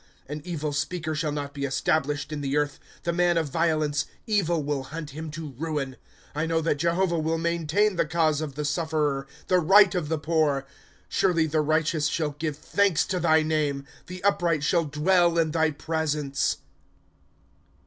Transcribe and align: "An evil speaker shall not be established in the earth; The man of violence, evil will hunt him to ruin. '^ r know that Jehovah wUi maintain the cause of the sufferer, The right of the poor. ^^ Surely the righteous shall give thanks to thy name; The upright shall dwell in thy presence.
"An 0.27 0.41
evil 0.43 0.73
speaker 0.73 1.13
shall 1.13 1.31
not 1.31 1.53
be 1.53 1.63
established 1.63 2.31
in 2.31 2.41
the 2.41 2.57
earth; 2.57 2.79
The 3.03 3.13
man 3.13 3.37
of 3.37 3.49
violence, 3.51 4.07
evil 4.25 4.63
will 4.63 4.85
hunt 4.85 5.11
him 5.11 5.29
to 5.29 5.51
ruin. 5.59 5.91
'^ 5.91 5.95
r 6.33 6.47
know 6.47 6.59
that 6.59 6.79
Jehovah 6.79 7.19
wUi 7.21 7.37
maintain 7.39 7.97
the 7.97 8.05
cause 8.07 8.41
of 8.41 8.55
the 8.55 8.65
sufferer, 8.65 9.27
The 9.45 9.59
right 9.59 9.93
of 9.93 10.09
the 10.09 10.17
poor. 10.17 10.61
^^ 10.69 10.71
Surely 11.07 11.45
the 11.45 11.61
righteous 11.61 12.07
shall 12.07 12.31
give 12.31 12.57
thanks 12.57 13.05
to 13.05 13.19
thy 13.19 13.43
name; 13.43 13.85
The 14.07 14.23
upright 14.23 14.63
shall 14.63 14.85
dwell 14.85 15.37
in 15.37 15.51
thy 15.51 15.69
presence. 15.69 16.57